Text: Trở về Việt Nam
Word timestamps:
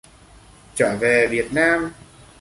Trở 0.75 0.95
về 0.97 1.27
Việt 1.31 1.53
Nam 1.53 1.91